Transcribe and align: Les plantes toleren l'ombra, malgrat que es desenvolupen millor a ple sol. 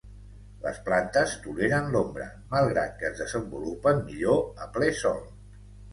Les 0.61 0.79
plantes 0.87 1.35
toleren 1.43 1.91
l'ombra, 1.95 2.27
malgrat 2.55 2.97
que 3.03 3.07
es 3.11 3.21
desenvolupen 3.23 4.03
millor 4.11 4.43
a 4.67 4.71
ple 4.79 4.89
sol. 5.03 5.21